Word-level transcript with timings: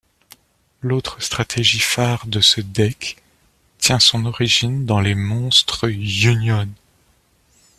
L'autre 0.81 1.21
stratégie 1.21 1.77
phare 1.79 2.25
de 2.25 2.41
ce 2.41 2.59
Deck 2.59 3.17
tient 3.77 3.99
son 3.99 4.25
origine 4.25 4.83
dans 4.87 4.99
les 4.99 5.13
monstres 5.13 5.87
Union. 5.91 6.67